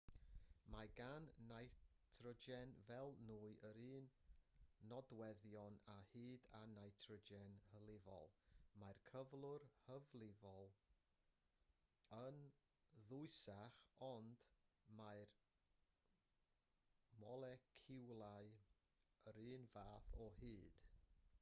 mae 0.73 0.85
gan 0.99 1.25
nitrogen 1.49 2.71
fel 2.85 3.11
nwy 3.25 3.49
yr 3.67 3.75
un 3.87 4.07
nodweddion 4.93 5.75
o 5.95 5.97
hyd 6.13 6.47
â 6.59 6.61
nitrogen 6.71 7.59
hylifol 7.73 8.31
mae'r 8.83 9.01
cyflwr 9.09 9.67
hylifol 9.89 10.73
yn 12.21 12.41
ddwysach 13.03 13.77
ond 14.09 14.43
mae'r 15.01 15.35
moleciwlau 17.25 18.51
yr 19.35 19.39
un 19.51 19.71
fath 19.77 20.11
o 20.25 20.31
hyd 20.41 20.83